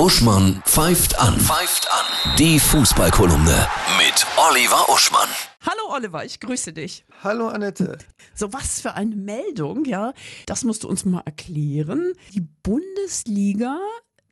Uschmann 0.00 0.62
pfeift 0.64 1.20
an. 1.20 1.38
Pfeift 1.38 1.86
an. 1.92 2.36
Die 2.38 2.58
Fußballkolumne 2.58 3.68
mit 3.98 4.26
Oliver 4.48 4.88
Uschmann. 4.88 5.28
Hallo 5.60 5.94
Oliver, 5.94 6.24
ich 6.24 6.40
grüße 6.40 6.72
dich. 6.72 7.04
Hallo 7.22 7.48
Annette. 7.48 7.98
So 8.34 8.50
was 8.50 8.80
für 8.80 8.94
eine 8.94 9.14
Meldung, 9.14 9.84
ja. 9.84 10.14
Das 10.46 10.64
musst 10.64 10.84
du 10.84 10.88
uns 10.88 11.04
mal 11.04 11.20
erklären. 11.26 12.14
Die 12.32 12.40
Bundesliga 12.40 13.78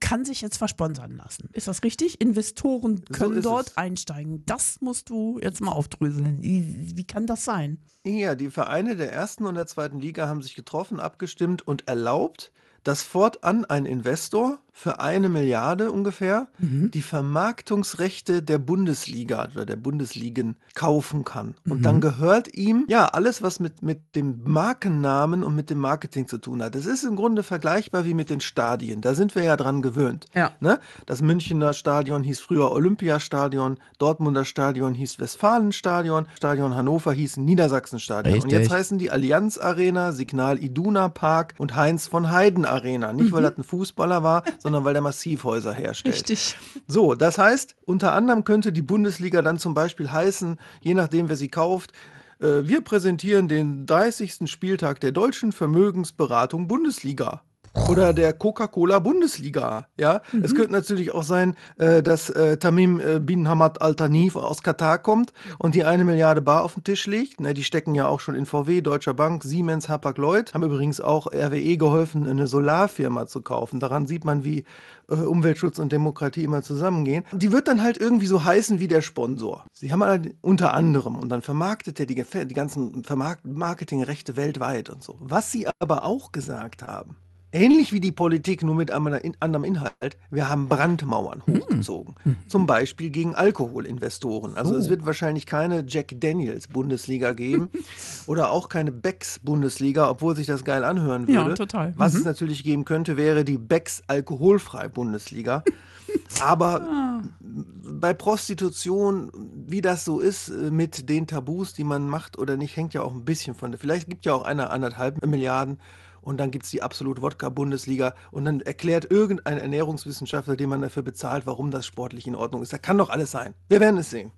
kann 0.00 0.24
sich 0.24 0.40
jetzt 0.40 0.56
versponsern 0.56 1.14
lassen. 1.18 1.50
Ist 1.52 1.68
das 1.68 1.82
richtig? 1.82 2.18
Investoren 2.18 3.04
können 3.04 3.36
ist 3.36 3.44
dort 3.44 3.68
es. 3.68 3.76
einsteigen. 3.76 4.46
Das 4.46 4.80
musst 4.80 5.10
du 5.10 5.38
jetzt 5.42 5.60
mal 5.60 5.72
aufdröseln. 5.72 6.42
Wie, 6.42 6.96
wie 6.96 7.06
kann 7.06 7.26
das 7.26 7.44
sein? 7.44 7.76
Ja, 8.06 8.34
die 8.36 8.50
Vereine 8.50 8.96
der 8.96 9.12
ersten 9.12 9.44
und 9.44 9.56
der 9.56 9.66
zweiten 9.66 10.00
Liga 10.00 10.28
haben 10.28 10.40
sich 10.40 10.54
getroffen, 10.54 10.98
abgestimmt 10.98 11.60
und 11.60 11.86
erlaubt, 11.88 12.52
dass 12.88 13.02
fortan 13.02 13.66
ein 13.66 13.84
Investor 13.84 14.60
für 14.78 15.00
eine 15.00 15.28
Milliarde 15.28 15.90
ungefähr 15.90 16.46
die 16.60 17.02
Vermarktungsrechte 17.02 18.44
der 18.44 18.58
Bundesliga 18.58 19.48
oder 19.52 19.66
der 19.66 19.74
Bundesligen 19.74 20.54
kaufen 20.74 21.24
kann. 21.24 21.56
Und 21.68 21.82
dann 21.82 22.00
gehört 22.00 22.54
ihm 22.54 22.84
ja 22.88 23.06
alles, 23.06 23.42
was 23.42 23.58
mit, 23.58 23.82
mit 23.82 24.14
dem 24.14 24.40
Markennamen 24.44 25.42
und 25.42 25.56
mit 25.56 25.68
dem 25.68 25.78
Marketing 25.78 26.28
zu 26.28 26.38
tun 26.38 26.62
hat. 26.62 26.76
Das 26.76 26.86
ist 26.86 27.02
im 27.02 27.16
Grunde 27.16 27.42
vergleichbar 27.42 28.04
wie 28.04 28.14
mit 28.14 28.30
den 28.30 28.40
Stadien. 28.40 29.00
Da 29.00 29.14
sind 29.14 29.34
wir 29.34 29.42
ja 29.42 29.56
dran 29.56 29.82
gewöhnt. 29.82 30.26
Ja. 30.32 30.52
Ne? 30.60 30.78
Das 31.06 31.22
Münchner 31.22 31.72
Stadion 31.72 32.22
hieß 32.22 32.38
früher 32.38 32.70
Olympiastadion, 32.70 33.78
Dortmunder 33.98 34.44
Stadion 34.44 34.94
hieß 34.94 35.18
Westfalenstadion, 35.18 36.28
Stadion 36.36 36.76
Hannover 36.76 37.12
hieß 37.12 37.38
Niedersachsenstadion. 37.38 38.34
Und 38.34 38.52
jetzt 38.52 38.60
Richtig. 38.60 38.78
heißen 38.78 38.98
die 38.98 39.10
Allianz 39.10 39.58
Arena, 39.58 40.12
Signal 40.12 40.62
Iduna 40.62 41.08
Park 41.08 41.54
und 41.58 41.74
Heinz 41.74 42.06
von 42.06 42.30
Heiden 42.30 42.64
Arena. 42.78 43.12
Nicht, 43.12 43.32
weil 43.32 43.42
das 43.42 43.56
ein 43.58 43.64
Fußballer 43.64 44.22
war, 44.22 44.42
sondern 44.58 44.84
weil 44.84 44.92
der 44.92 45.02
Massivhäuser 45.02 45.72
herstellt. 45.72 46.14
Richtig. 46.14 46.56
So, 46.86 47.14
das 47.14 47.38
heißt, 47.38 47.76
unter 47.84 48.12
anderem 48.12 48.44
könnte 48.44 48.72
die 48.72 48.82
Bundesliga 48.82 49.42
dann 49.42 49.58
zum 49.58 49.74
Beispiel 49.74 50.10
heißen, 50.10 50.58
je 50.80 50.94
nachdem, 50.94 51.28
wer 51.28 51.36
sie 51.36 51.48
kauft, 51.48 51.92
äh, 52.40 52.62
wir 52.62 52.80
präsentieren 52.82 53.48
den 53.48 53.86
30. 53.86 54.50
Spieltag 54.50 55.00
der 55.00 55.12
deutschen 55.12 55.52
Vermögensberatung 55.52 56.68
Bundesliga. 56.68 57.42
Oder 57.86 58.12
der 58.12 58.32
Coca-Cola 58.32 58.98
Bundesliga. 58.98 59.86
Ja, 59.98 60.20
es 60.42 60.54
könnte 60.54 60.72
natürlich 60.72 61.14
auch 61.14 61.22
sein, 61.22 61.56
äh, 61.78 62.02
dass 62.02 62.30
äh, 62.30 62.56
Tamim 62.56 63.00
äh, 63.00 63.18
bin 63.20 63.48
Hamad 63.48 63.80
Al-Thani 63.80 64.30
aus 64.34 64.62
Katar 64.62 64.98
kommt 64.98 65.32
und 65.58 65.74
die 65.74 65.84
eine 65.84 66.04
Milliarde 66.04 66.42
Bar 66.42 66.64
auf 66.64 66.74
den 66.74 66.84
Tisch 66.84 67.06
legt. 67.06 67.40
Ne, 67.40 67.54
die 67.54 67.64
stecken 67.64 67.94
ja 67.94 68.06
auch 68.06 68.20
schon 68.20 68.34
in 68.34 68.46
VW, 68.46 68.80
Deutscher 68.80 69.14
Bank, 69.14 69.44
Siemens, 69.44 69.88
Hapag-Lloyd. 69.88 70.54
Haben 70.54 70.64
übrigens 70.64 71.00
auch 71.00 71.26
RWE 71.32 71.76
geholfen, 71.76 72.26
eine 72.26 72.46
Solarfirma 72.46 73.26
zu 73.26 73.42
kaufen. 73.42 73.80
Daran 73.80 74.06
sieht 74.06 74.24
man, 74.24 74.44
wie 74.44 74.64
äh, 75.08 75.14
Umweltschutz 75.14 75.78
und 75.78 75.92
Demokratie 75.92 76.44
immer 76.44 76.62
zusammengehen. 76.62 77.24
Die 77.32 77.52
wird 77.52 77.68
dann 77.68 77.82
halt 77.82 77.98
irgendwie 77.98 78.26
so 78.26 78.44
heißen 78.44 78.80
wie 78.80 78.88
der 78.88 79.02
Sponsor. 79.02 79.64
Sie 79.72 79.92
haben 79.92 80.04
halt 80.04 80.34
unter 80.42 80.74
anderem 80.74 81.16
und 81.16 81.30
dann 81.30 81.42
vermarktet 81.42 81.98
er 82.00 82.06
die, 82.06 82.14
die 82.14 82.54
ganzen 82.54 83.04
Vermarkt 83.04 83.46
Marketingrechte 83.46 84.36
weltweit 84.36 84.90
und 84.90 85.02
so. 85.02 85.16
Was 85.20 85.50
sie 85.50 85.66
aber 85.78 86.04
auch 86.04 86.32
gesagt 86.32 86.82
haben, 86.82 87.16
Ähnlich 87.50 87.92
wie 87.94 88.00
die 88.00 88.12
Politik, 88.12 88.62
nur 88.62 88.74
mit 88.74 88.90
einem 88.90 89.14
in- 89.14 89.36
anderem 89.40 89.64
Inhalt. 89.64 90.18
Wir 90.30 90.48
haben 90.50 90.68
Brandmauern 90.68 91.42
hochgezogen. 91.48 92.14
Zum 92.46 92.66
Beispiel 92.66 93.08
gegen 93.10 93.34
Alkoholinvestoren. 93.34 94.54
Also 94.56 94.76
es 94.76 94.90
wird 94.90 95.06
wahrscheinlich 95.06 95.46
keine 95.46 95.84
Jack 95.86 96.12
Daniels 96.20 96.68
Bundesliga 96.68 97.32
geben 97.32 97.70
oder 98.26 98.50
auch 98.50 98.68
keine 98.68 98.92
Becks 98.92 99.38
Bundesliga, 99.38 100.10
obwohl 100.10 100.36
sich 100.36 100.46
das 100.46 100.62
geil 100.64 100.84
anhören 100.84 101.26
Ja, 101.28 101.42
würde. 101.44 101.54
total. 101.54 101.94
Was 101.96 102.12
Mhm. 102.12 102.18
es 102.20 102.24
natürlich 102.26 102.64
geben 102.64 102.84
könnte, 102.84 103.16
wäre 103.16 103.44
die 103.44 103.56
Becks 103.58 104.02
Alkoholfrei 104.08 104.88
Bundesliga. 104.88 105.62
Aber 106.42 106.82
Ah. 106.82 107.22
bei 107.40 108.12
Prostitution, 108.14 109.30
wie 109.66 109.80
das 109.80 110.04
so 110.04 110.20
ist 110.20 110.48
äh, 110.48 110.70
mit 110.70 111.08
den 111.08 111.26
Tabus, 111.26 111.72
die 111.74 111.84
man 111.84 112.08
macht 112.08 112.38
oder 112.38 112.56
nicht, 112.56 112.76
hängt 112.76 112.94
ja 112.94 113.02
auch 113.02 113.12
ein 113.14 113.24
bisschen 113.24 113.54
von 113.54 113.70
der. 113.72 113.78
Vielleicht 113.80 114.08
gibt 114.08 114.24
ja 114.26 114.34
auch 114.34 114.44
einer 114.44 114.70
anderthalb 114.70 115.24
Milliarden 115.26 115.78
und 116.28 116.36
dann 116.36 116.50
gibt 116.50 116.66
es 116.66 116.70
die 116.70 116.82
absolut 116.82 117.22
Wodka-Bundesliga 117.22 118.14
und 118.30 118.44
dann 118.44 118.60
erklärt 118.60 119.10
irgendein 119.10 119.56
Ernährungswissenschaftler, 119.56 120.56
den 120.56 120.68
man 120.68 120.82
dafür 120.82 121.02
bezahlt, 121.02 121.46
warum 121.46 121.70
das 121.70 121.86
sportlich 121.86 122.26
in 122.26 122.34
Ordnung 122.34 122.60
ist. 122.60 122.70
Da 122.70 122.76
kann 122.76 122.98
doch 122.98 123.08
alles 123.08 123.30
sein. 123.30 123.54
Wir 123.70 123.80
werden 123.80 123.96
es 123.96 124.10
sehen. 124.10 124.30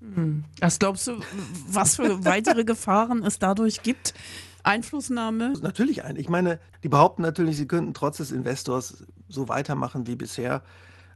Was 0.61 0.79
glaubst 0.79 1.09
du, 1.09 1.19
was 1.67 1.97
für 1.97 2.25
weitere 2.25 2.63
Gefahren 2.63 3.25
es 3.25 3.41
dadurch 3.41 3.83
gibt? 3.83 4.15
Einflussnahme? 4.63 5.55
Natürlich 5.61 6.05
ein. 6.05 6.15
Ich 6.15 6.29
meine, 6.29 6.61
die 6.85 6.89
behaupten 6.89 7.23
natürlich, 7.23 7.57
sie 7.57 7.67
könnten 7.67 7.93
trotz 7.93 8.19
des 8.19 8.31
Investors 8.31 9.05
so 9.29 9.49
weitermachen 9.49 10.07
wie 10.07 10.15
bisher. 10.15 10.63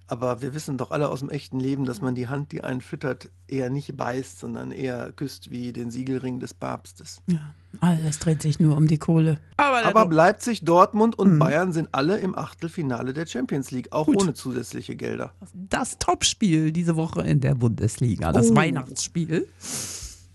Aber 0.06 0.42
wir 0.42 0.54
wissen 0.54 0.76
doch 0.76 0.90
alle 0.90 1.08
aus 1.08 1.20
dem 1.20 1.30
echten 1.30 1.58
Leben, 1.58 1.86
dass 1.86 2.02
man 2.02 2.14
die 2.14 2.28
Hand, 2.28 2.52
die 2.52 2.62
einen 2.62 2.82
füttert, 2.82 3.30
eher 3.48 3.70
nicht 3.70 3.96
beißt, 3.96 4.38
sondern 4.38 4.70
eher 4.70 5.12
küsst 5.12 5.50
wie 5.50 5.72
den 5.72 5.90
Siegelring 5.90 6.40
des 6.40 6.52
Papstes. 6.52 7.22
Ja, 7.26 7.54
alles 7.80 8.18
dreht 8.18 8.42
sich 8.42 8.60
nur 8.60 8.76
um 8.76 8.86
die 8.86 8.98
Kohle. 8.98 9.38
Aber, 9.56 9.82
Aber 9.86 10.14
Leipzig, 10.14 10.62
Dortmund 10.64 11.18
und 11.18 11.38
Bayern 11.38 11.72
sind 11.72 11.88
alle 11.92 12.18
im 12.18 12.36
Achtelfinale 12.36 13.14
der 13.14 13.26
Champions 13.26 13.70
League, 13.70 13.92
auch 13.92 14.04
Gut. 14.06 14.20
ohne 14.22 14.34
zusätzliche 14.34 14.94
Gelder. 14.94 15.32
das 15.54 15.96
Topspiel 15.98 16.70
diese 16.70 16.96
Woche 16.96 17.22
in 17.22 17.40
der 17.40 17.54
Bundesliga, 17.54 18.30
das 18.32 18.50
Oh. 18.50 18.56
Weihnachtsspiel. 18.56 19.48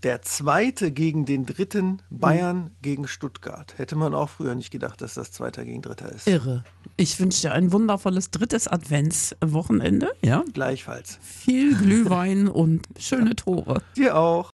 Der 0.02 0.22
zweite 0.22 0.92
gegen 0.92 1.26
den 1.26 1.44
dritten, 1.44 2.00
Bayern 2.08 2.70
gegen 2.80 3.06
Stuttgart. 3.06 3.74
Hätte 3.76 3.96
man 3.96 4.14
auch 4.14 4.30
früher 4.30 4.54
nicht 4.54 4.70
gedacht, 4.70 5.02
dass 5.02 5.12
das 5.12 5.30
Zweiter 5.30 5.62
gegen 5.66 5.82
Dritter 5.82 6.10
ist. 6.10 6.26
Irre. 6.26 6.64
Ich 6.96 7.20
wünsche 7.20 7.42
dir 7.42 7.52
ein 7.52 7.70
wundervolles 7.70 8.30
drittes 8.30 8.66
Adventswochenende. 8.66 10.12
Ja, 10.24 10.42
Gleichfalls. 10.54 11.18
viel 11.20 11.76
Glühwein 11.76 12.48
und 12.48 12.88
schöne 12.98 13.36
Tore. 13.36 13.82
Dir 13.94 14.16
auch. 14.16 14.48